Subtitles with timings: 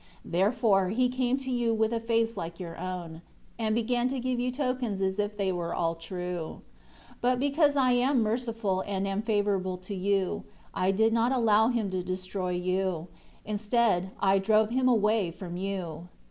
[0.23, 3.21] 9 Therefore he came to you with a face like your own,
[3.59, 6.61] and began to give you tokens as if they were all true.
[7.09, 10.43] 10 But because I am merciful and am favorable to you,
[10.73, 13.09] I did not allow him to destroy you;
[13.45, 16.09] instead I drove him away from you.